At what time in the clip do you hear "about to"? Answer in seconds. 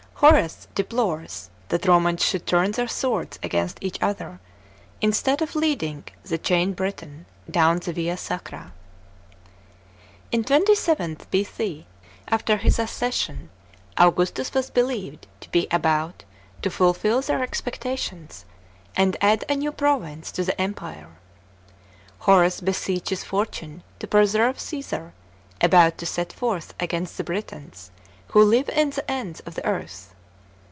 15.71-16.69, 25.61-26.05